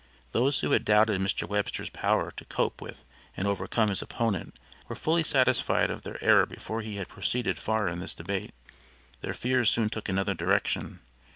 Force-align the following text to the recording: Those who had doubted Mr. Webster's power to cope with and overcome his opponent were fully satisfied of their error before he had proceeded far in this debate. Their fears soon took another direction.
Those 0.31 0.61
who 0.61 0.71
had 0.71 0.83
doubted 0.83 1.21
Mr. 1.21 1.47
Webster's 1.47 1.91
power 1.91 2.31
to 2.31 2.45
cope 2.45 2.81
with 2.81 3.03
and 3.37 3.47
overcome 3.47 3.89
his 3.89 4.01
opponent 4.01 4.55
were 4.87 4.95
fully 4.95 5.21
satisfied 5.21 5.91
of 5.91 6.01
their 6.01 6.17
error 6.23 6.47
before 6.47 6.81
he 6.81 6.95
had 6.95 7.07
proceeded 7.07 7.59
far 7.59 7.87
in 7.87 7.99
this 7.99 8.15
debate. 8.15 8.55
Their 9.21 9.35
fears 9.35 9.69
soon 9.69 9.91
took 9.91 10.09
another 10.09 10.33
direction. 10.33 11.01